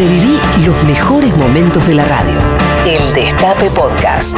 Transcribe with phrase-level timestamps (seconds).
[0.00, 2.40] Reviví los mejores momentos de la radio.
[2.86, 4.34] El Destape Podcast.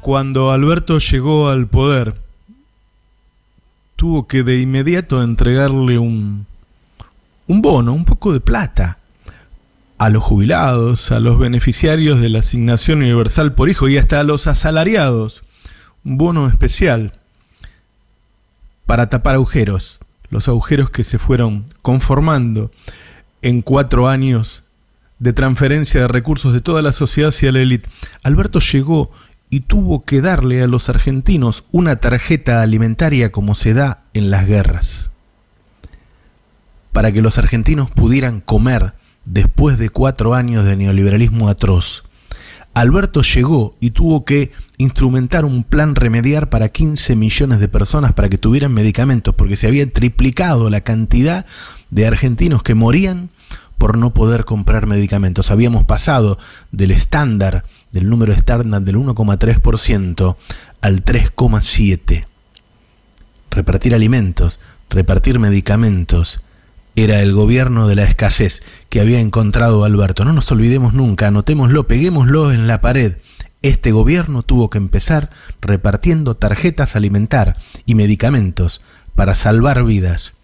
[0.00, 2.14] Cuando Alberto llegó al poder,
[3.96, 6.46] tuvo que de inmediato entregarle un,
[7.46, 8.96] un bono, un poco de plata,
[9.98, 14.24] a los jubilados, a los beneficiarios de la asignación universal por hijo y hasta a
[14.24, 15.42] los asalariados,
[16.06, 17.12] un bono especial
[18.86, 20.00] para tapar agujeros,
[20.34, 22.72] los agujeros que se fueron conformando
[23.40, 24.64] en cuatro años
[25.20, 27.88] de transferencia de recursos de toda la sociedad hacia la élite.
[28.24, 29.12] Alberto llegó
[29.48, 34.48] y tuvo que darle a los argentinos una tarjeta alimentaria como se da en las
[34.48, 35.12] guerras,
[36.90, 38.92] para que los argentinos pudieran comer
[39.24, 42.02] después de cuatro años de neoliberalismo atroz.
[42.74, 48.28] Alberto llegó y tuvo que instrumentar un plan remediar para 15 millones de personas para
[48.28, 51.46] que tuvieran medicamentos, porque se había triplicado la cantidad
[51.90, 53.30] de argentinos que morían
[53.78, 55.50] por no poder comprar medicamentos.
[55.50, 56.38] Habíamos pasado
[56.72, 60.36] del estándar, del número estándar del 1,3%
[60.80, 62.24] al 3,7%.
[63.50, 64.58] Repartir alimentos,
[64.90, 66.40] repartir medicamentos,
[66.96, 70.24] era el gobierno de la escasez que había encontrado Alberto.
[70.24, 73.16] No nos olvidemos nunca, anotémoslo, peguémoslo en la pared.
[73.62, 78.82] Este gobierno tuvo que empezar repartiendo tarjetas alimentar y medicamentos
[79.14, 80.34] para salvar vidas.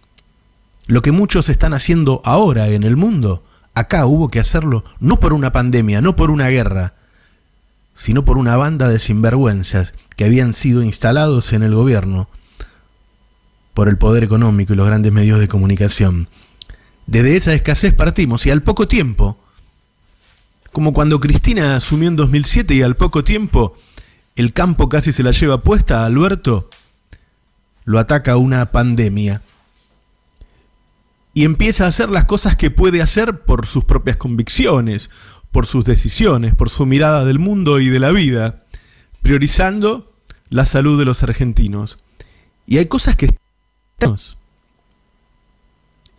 [0.87, 3.43] Lo que muchos están haciendo ahora en el mundo,
[3.73, 6.93] acá hubo que hacerlo no por una pandemia, no por una guerra,
[7.95, 12.27] sino por una banda de sinvergüenzas que habían sido instalados en el gobierno
[13.73, 16.27] por el poder económico y los grandes medios de comunicación.
[17.11, 19.37] Desde esa escasez partimos y al poco tiempo
[20.71, 23.77] como cuando Cristina asumió en 2007 y al poco tiempo
[24.37, 26.69] el campo casi se la lleva puesta a Alberto,
[27.83, 29.41] lo ataca una pandemia.
[31.33, 35.09] Y empieza a hacer las cosas que puede hacer por sus propias convicciones,
[35.51, 38.63] por sus decisiones, por su mirada del mundo y de la vida,
[39.21, 40.09] priorizando
[40.49, 41.99] la salud de los argentinos.
[42.65, 43.35] Y hay cosas que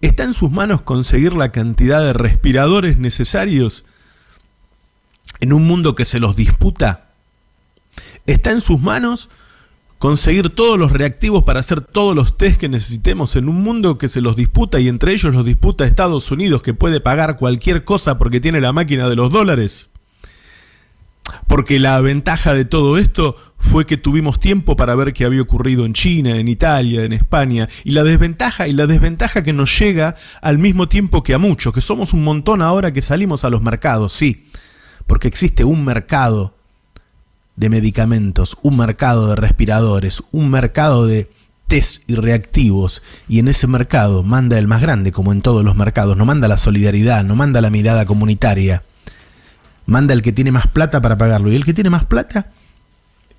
[0.03, 3.85] está en sus manos conseguir la cantidad de respiradores necesarios
[5.41, 7.07] en un mundo que se los disputa?
[8.27, 9.29] ¿Está en sus manos
[10.03, 14.09] conseguir todos los reactivos para hacer todos los test que necesitemos en un mundo que
[14.09, 18.19] se los disputa y entre ellos los disputa Estados Unidos que puede pagar cualquier cosa
[18.19, 19.89] porque tiene la máquina de los dólares?
[21.47, 25.87] Porque la ventaja de todo esto fue que tuvimos tiempo para ver qué había ocurrido
[25.87, 30.17] en China, en Italia, en España, y la desventaja y la desventaja que nos llega
[30.43, 33.63] al mismo tiempo que a muchos, que somos un montón ahora que salimos a los
[33.63, 34.49] mercados, sí,
[35.07, 36.55] porque existe un mercado
[37.57, 41.31] de medicamentos, un mercado de respiradores, un mercado de
[41.69, 45.77] test y reactivos, y en ese mercado manda el más grande, como en todos los
[45.77, 48.83] mercados, no manda la solidaridad, no manda la mirada comunitaria,
[49.87, 52.49] manda el que tiene más plata para pagarlo, y el que tiene más plata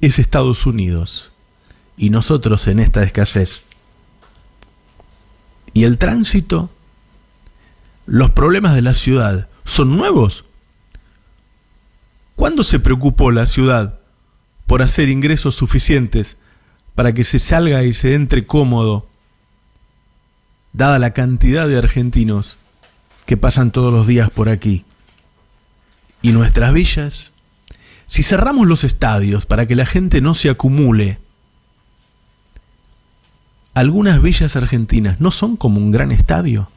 [0.05, 1.31] es Estados Unidos,
[1.97, 3.65] y nosotros en esta escasez.
[5.73, 6.69] Y el tránsito,
[8.05, 10.45] los problemas de la ciudad, ¿son nuevos?
[12.35, 13.99] ¿Cuándo se preocupó la ciudad
[14.67, 16.37] por hacer ingresos suficientes
[16.95, 19.07] para que se salga y se entre cómodo,
[20.73, 22.57] dada la cantidad de argentinos
[23.25, 24.85] que pasan todos los días por aquí?
[26.21, 27.32] ¿Y nuestras villas?
[28.13, 31.17] Si cerramos los estadios para que la gente no se acumule,
[33.73, 36.69] algunas villas argentinas no son como un gran estadio.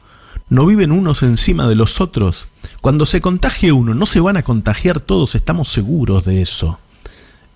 [0.49, 2.47] No viven unos encima de los otros.
[2.81, 6.79] Cuando se contagie uno, no se van a contagiar todos, estamos seguros de eso.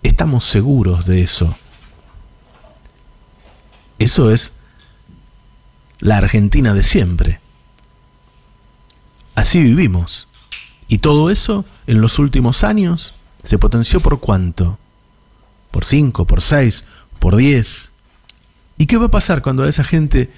[0.04, 1.56] Estamos seguros de eso.
[3.98, 4.54] Eso es
[5.98, 7.40] la Argentina de siempre.
[9.34, 10.28] Así vivimos.
[10.88, 14.78] Y todo eso en los últimos años se potenció por cuánto?
[15.72, 16.84] Por cinco, por seis,
[17.20, 17.92] por diez.
[18.78, 20.30] ¿Y qué va a pasar cuando a esa gente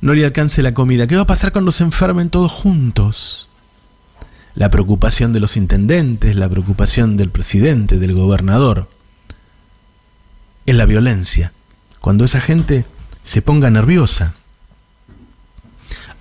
[0.00, 1.06] no le alcance la comida?
[1.06, 3.48] ¿Qué va a pasar cuando se enfermen todos juntos?
[4.54, 8.88] La preocupación de los intendentes, la preocupación del presidente, del gobernador.
[10.64, 11.52] Es la violencia.
[12.00, 12.86] Cuando esa gente
[13.26, 14.34] se ponga nerviosa.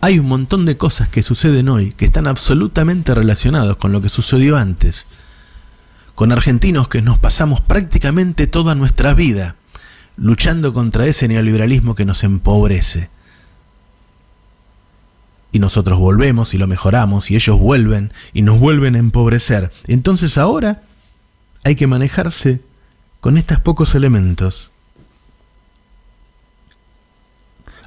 [0.02, 4.10] Hay un montón de cosas que suceden hoy que están absolutamente relacionados con lo que
[4.10, 5.06] sucedió antes.
[6.16, 9.56] Con argentinos que nos pasamos prácticamente toda nuestra vida
[10.18, 13.10] luchando contra ese neoliberalismo que nos empobrece
[15.56, 19.72] y nosotros volvemos y lo mejoramos y ellos vuelven y nos vuelven a empobrecer.
[19.88, 20.84] Entonces ahora
[21.64, 22.60] hay que manejarse
[23.22, 24.72] con estos pocos elementos.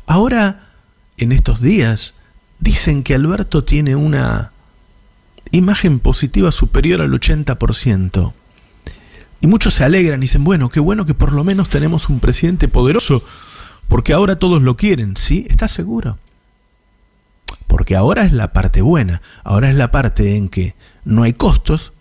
[0.06, 0.70] Ahora
[1.18, 2.14] en estos días
[2.58, 4.52] dicen que Alberto tiene una
[5.50, 8.32] imagen positiva superior al 80%.
[9.40, 12.20] Y muchos se alegran y dicen, bueno, qué bueno que por lo menos tenemos un
[12.20, 13.24] presidente poderoso,
[13.86, 15.46] porque ahora todos lo quieren, ¿sí?
[15.48, 16.18] ¿Estás seguro?
[17.66, 20.74] Porque ahora es la parte buena, ahora es la parte en que
[21.04, 21.92] no hay costos,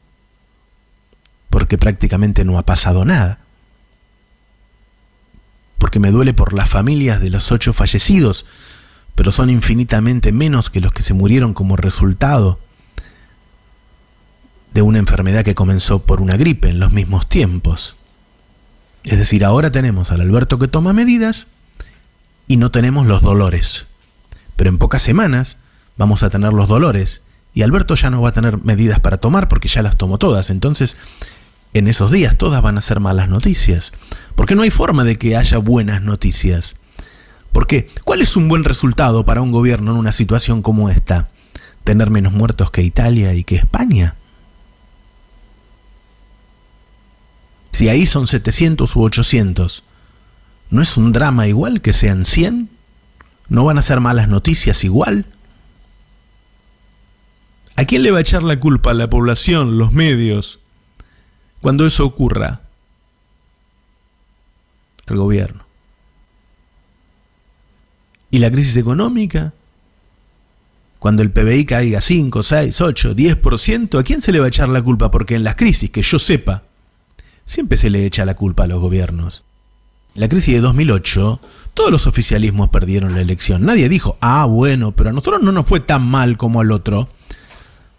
[1.50, 3.40] porque prácticamente no ha pasado nada.
[5.78, 8.46] Porque me duele por las familias de los ocho fallecidos,
[9.14, 12.60] pero son infinitamente menos que los que se murieron como resultado
[14.74, 17.96] de una enfermedad que comenzó por una gripe en los mismos tiempos.
[19.04, 21.48] Es decir, ahora tenemos al Alberto que toma medidas
[22.48, 23.88] y no tenemos los dolores.
[24.56, 25.58] Pero en pocas semanas
[25.98, 27.22] vamos a tener los dolores
[27.54, 30.50] y Alberto ya no va a tener medidas para tomar porque ya las tomó todas.
[30.50, 30.98] Entonces,
[31.74, 33.94] en esos días todas van a ser malas noticias.
[34.36, 36.76] Porque no hay forma de que haya buenas noticias.
[37.52, 37.90] ¿Por qué?
[38.04, 41.30] ¿Cuál es un buen resultado para un gobierno en una situación como esta?
[41.84, 44.17] ¿Tener menos muertos que Italia y que España?
[47.78, 49.84] Si ahí son 700 u 800,
[50.72, 52.70] ¿no es un drama igual que sean 100?
[53.50, 55.26] ¿No van a ser malas noticias igual?
[57.76, 58.96] ¿A quién le va a echar la culpa?
[58.96, 59.78] ¿La población?
[59.78, 60.60] ¿Los medios?
[61.62, 62.62] Cuando eso ocurra.
[65.06, 65.64] El gobierno.
[68.32, 69.54] ¿Y la crisis económica?
[70.98, 74.68] Cuando el PBI caiga 5, 6, 8, 10%, ¿a quién se le va a echar
[74.68, 75.12] la culpa?
[75.12, 76.64] Porque en las crisis, que yo sepa,
[77.48, 79.44] siempre se le echa la culpa a los gobiernos.
[80.14, 81.40] En la crisis de 2008,
[81.74, 83.66] todos los oficialismos perdieron la elección.
[83.66, 87.10] Nadie dijo, ah, bueno, pero a nosotros no nos fue tan mal como al otro.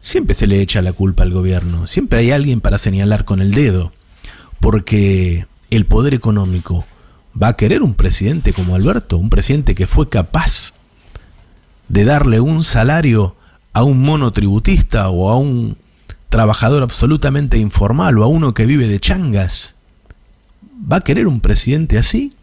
[0.00, 1.87] Siempre se le echa la culpa al gobierno.
[1.89, 3.93] Siempre hay alguien para señalar con el dedo.
[4.61, 6.85] Porque el poder económico
[7.41, 10.75] va a querer un presidente como Alberto, un presidente que fue capaz
[11.89, 13.37] de darle un salario
[13.73, 15.77] a un monotributista o a un
[16.28, 19.75] trabajador absolutamente informal o a uno que vive de changas,
[20.90, 22.34] ¿va a querer un presidente así?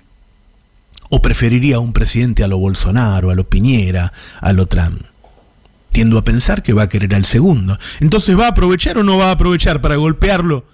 [1.10, 4.12] ¿O preferiría un presidente a lo Bolsonaro, a lo Piñera,
[4.42, 5.02] a lo Trump?
[5.92, 7.78] Tiendo a pensar que va a querer al segundo.
[8.00, 10.66] Entonces, ¿va a aprovechar o no va a aprovechar para golpearlo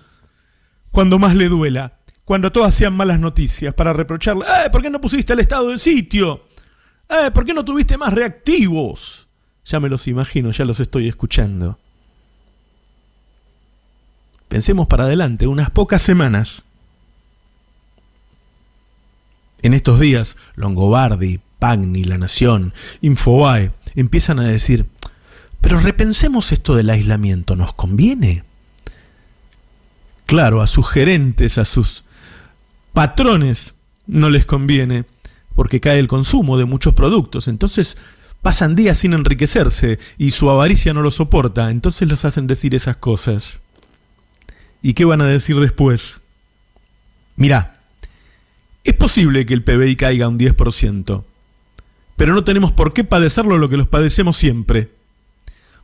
[0.91, 1.93] cuando más le duela?
[2.23, 4.69] Cuando todas sean malas noticias, para reprocharle, ¡eh!
[4.71, 6.45] ¿Por qué no pusiste el estado del sitio?
[7.09, 7.29] ¡Eh!
[7.31, 9.27] ¿Por qué no tuviste más reactivos?
[9.65, 11.77] Ya me los imagino, ya los estoy escuchando.
[14.51, 16.65] Pensemos para adelante, unas pocas semanas.
[19.61, 24.87] En estos días, Longobardi, Pagni, La Nación, Infobae empiezan a decir,
[25.61, 28.43] pero repensemos esto del aislamiento, ¿nos conviene?
[30.25, 32.03] Claro, a sus gerentes, a sus
[32.91, 33.73] patrones
[34.05, 35.05] no les conviene,
[35.55, 37.95] porque cae el consumo de muchos productos, entonces
[38.41, 42.97] pasan días sin enriquecerse y su avaricia no lo soporta, entonces los hacen decir esas
[42.97, 43.61] cosas.
[44.81, 46.21] ¿Y qué van a decir después?
[47.35, 47.77] Mirá,
[48.83, 51.23] es posible que el PBI caiga un 10%,
[52.15, 54.89] pero no tenemos por qué padecerlo lo que los padecemos siempre.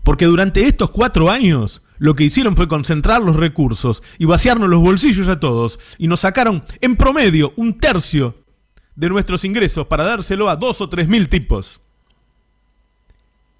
[0.03, 4.81] Porque durante estos cuatro años lo que hicieron fue concentrar los recursos y vaciarnos los
[4.81, 8.35] bolsillos a todos y nos sacaron en promedio un tercio
[8.95, 11.81] de nuestros ingresos para dárselo a dos o tres mil tipos.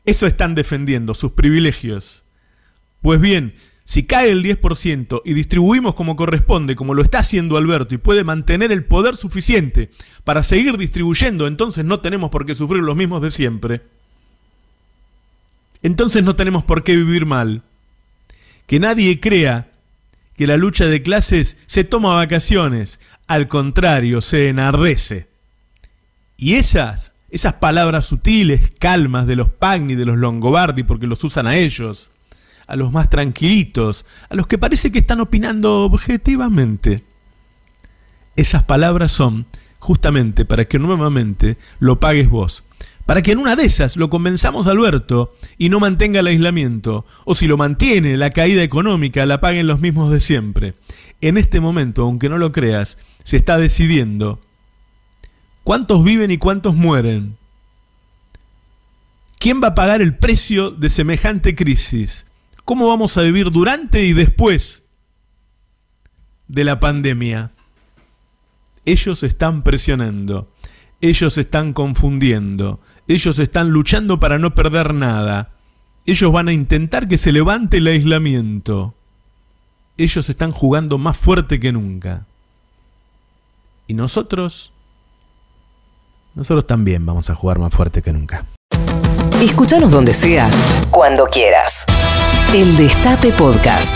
[0.06, 2.24] Eso están defendiendo, sus privilegios.
[3.02, 3.54] Pues bien,
[3.88, 8.26] si cae el 10% y distribuimos como corresponde, como lo está haciendo Alberto, y puede
[8.26, 9.92] mantener el poder suficiente
[10.26, 13.82] para seguir distribuyendo, entonces no tenemos por qué sufrir los mismos de siempre.
[15.82, 17.62] Entonces no tenemos por qué vivir mal.
[18.66, 19.70] Que nadie crea
[20.36, 25.28] que la lucha de clases se toma vacaciones, al contrario, se enardece.
[26.36, 31.48] Y esas, esas palabras sutiles, calmas de los Pagni, de los Longobardi, porque los usan
[31.48, 32.12] a ellos,
[32.68, 37.02] a los más tranquilitos, a los que parece que están opinando objetivamente.
[38.36, 39.46] Esas palabras son
[39.80, 42.64] justamente para que nuevamente lo pagues vos,
[43.06, 47.06] para que en una de esas lo convenzamos a Alberto y no mantenga el aislamiento,
[47.24, 50.74] o si lo mantiene, la caída económica la paguen los mismos de siempre.
[51.22, 54.40] En este momento, aunque no lo creas, se está decidiendo
[55.64, 57.38] cuántos viven y cuántos mueren.
[59.40, 62.27] ¿Quién va a pagar el precio de semejante crisis?
[62.68, 64.84] Cómo vamos a vivir durante y después
[66.50, 67.52] de la pandemia.
[68.84, 70.50] Ellos están presionando,
[71.00, 75.52] ellos están confundiendo, ellos están luchando para no perder nada.
[76.06, 78.96] Ellos van a intentar que se levante el aislamiento.
[79.98, 82.26] Ellos están jugando más fuerte que nunca.
[83.88, 84.74] Y nosotros,
[86.36, 88.44] nosotros también vamos a jugar más fuerte que nunca.
[89.42, 90.52] Escúchanos donde sea,
[90.92, 91.86] cuando quieras.
[92.54, 93.96] El Destape Podcast.